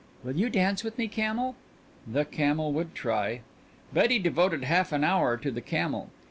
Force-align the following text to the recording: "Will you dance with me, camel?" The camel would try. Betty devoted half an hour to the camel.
"Will 0.23 0.35
you 0.35 0.49
dance 0.49 0.83
with 0.83 0.97
me, 0.97 1.07
camel?" 1.07 1.55
The 2.11 2.25
camel 2.25 2.73
would 2.73 2.95
try. 2.95 3.41
Betty 3.93 4.17
devoted 4.17 4.63
half 4.63 4.91
an 4.91 5.03
hour 5.03 5.37
to 5.37 5.51
the 5.51 5.61
camel. 5.61 6.09